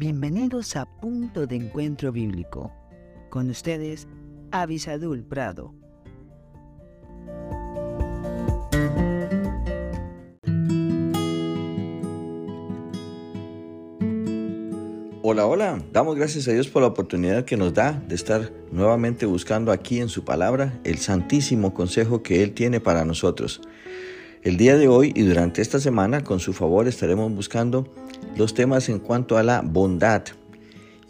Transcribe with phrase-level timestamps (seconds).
[0.00, 2.72] Bienvenidos a Punto de Encuentro Bíblico.
[3.28, 4.08] Con ustedes,
[4.50, 5.74] Avisadul Prado.
[15.22, 15.84] Hola, hola.
[15.92, 20.00] Damos gracias a Dios por la oportunidad que nos da de estar nuevamente buscando aquí
[20.00, 23.60] en su palabra el santísimo consejo que Él tiene para nosotros.
[24.42, 27.86] El día de hoy y durante esta semana, con su favor, estaremos buscando
[28.36, 30.22] los temas en cuanto a la bondad.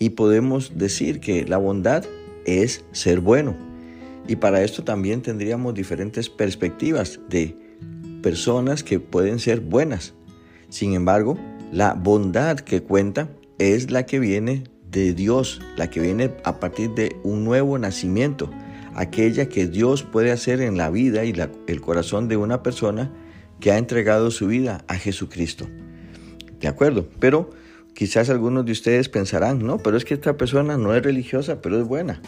[0.00, 2.04] Y podemos decir que la bondad
[2.44, 3.54] es ser bueno.
[4.26, 7.54] Y para esto también tendríamos diferentes perspectivas de
[8.20, 10.12] personas que pueden ser buenas.
[10.68, 11.38] Sin embargo,
[11.70, 13.28] la bondad que cuenta
[13.58, 18.50] es la que viene de Dios, la que viene a partir de un nuevo nacimiento,
[18.94, 21.34] aquella que Dios puede hacer en la vida y
[21.66, 23.10] el corazón de una persona
[23.60, 25.68] que ha entregado su vida a Jesucristo.
[26.60, 27.08] ¿De acuerdo?
[27.20, 27.50] Pero
[27.94, 31.80] quizás algunos de ustedes pensarán, no, pero es que esta persona no es religiosa, pero
[31.80, 32.20] es buena.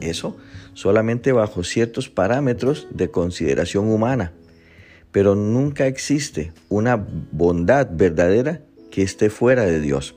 [0.00, 0.36] Eso
[0.74, 4.32] solamente bajo ciertos parámetros de consideración humana.
[5.10, 10.16] Pero nunca existe una bondad verdadera que esté fuera de Dios.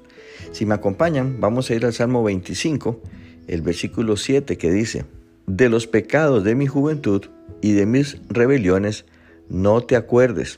[0.51, 3.01] Si me acompañan, vamos a ir al Salmo 25,
[3.47, 5.05] el versículo 7 que dice,
[5.47, 7.25] De los pecados de mi juventud
[7.61, 9.05] y de mis rebeliones
[9.49, 10.57] no te acuerdes.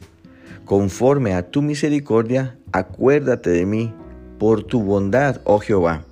[0.65, 3.93] Conforme a tu misericordia, acuérdate de mí
[4.37, 6.05] por tu bondad, oh Jehová.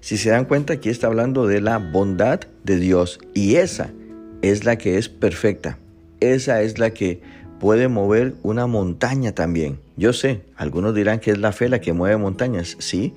[0.00, 3.90] Si se dan cuenta, aquí está hablando de la bondad de Dios y esa
[4.42, 5.78] es la que es perfecta.
[6.20, 7.20] Esa es la que
[7.60, 9.78] puede mover una montaña también.
[9.96, 13.14] Yo sé, algunos dirán que es la fe la que mueve montañas, sí,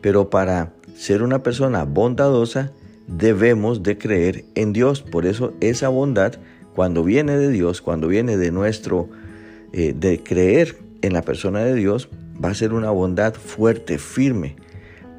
[0.00, 2.72] pero para ser una persona bondadosa
[3.06, 5.02] debemos de creer en Dios.
[5.02, 6.34] Por eso esa bondad
[6.74, 9.08] cuando viene de Dios, cuando viene de nuestro,
[9.72, 12.10] eh, de creer en la persona de Dios,
[12.42, 14.56] va a ser una bondad fuerte, firme.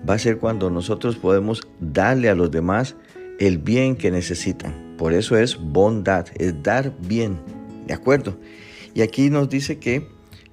[0.08, 2.96] Va a ser cuando nosotros podemos darle a los demás
[3.40, 4.96] el bien que necesitan.
[4.98, 7.40] Por eso es bondad, es dar bien.
[7.88, 8.38] ¿De acuerdo?
[8.94, 10.08] Y aquí nos dice que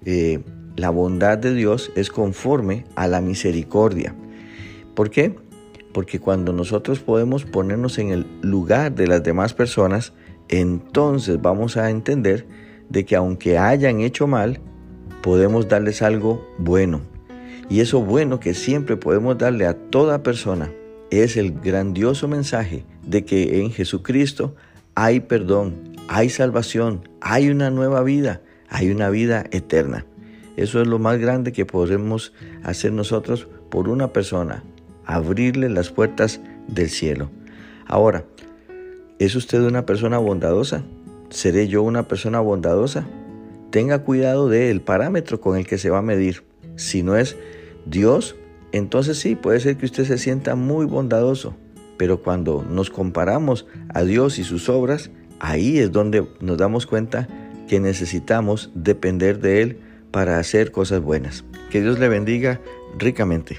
[0.04, 0.40] eh,
[0.76, 4.14] la bondad de Dios es conforme a la misericordia.
[4.94, 5.34] ¿Por qué?
[5.94, 10.12] Porque cuando nosotros podemos ponernos en el lugar de las demás personas,
[10.48, 12.46] entonces vamos a entender
[12.90, 14.60] de que aunque hayan hecho mal,
[15.22, 17.00] podemos darles algo bueno.
[17.70, 20.70] Y eso bueno que siempre podemos darle a toda persona
[21.10, 24.54] es el grandioso mensaje de que en Jesucristo
[24.94, 30.06] hay perdón, hay salvación, hay una nueva vida, hay una vida eterna.
[30.56, 34.62] Eso es lo más grande que podemos hacer nosotros por una persona,
[35.06, 37.30] abrirle las puertas del cielo.
[37.86, 38.24] Ahora,
[39.20, 40.82] ¿Es usted una persona bondadosa?
[41.30, 43.06] ¿Seré yo una persona bondadosa?
[43.70, 46.42] Tenga cuidado del parámetro con el que se va a medir.
[46.74, 47.36] Si no es
[47.86, 48.34] Dios,
[48.72, 51.54] entonces sí, puede ser que usted se sienta muy bondadoso.
[51.96, 57.28] Pero cuando nos comparamos a Dios y sus obras, ahí es donde nos damos cuenta
[57.68, 59.78] que necesitamos depender de Él
[60.10, 61.44] para hacer cosas buenas.
[61.70, 62.60] Que Dios le bendiga
[62.98, 63.58] ricamente.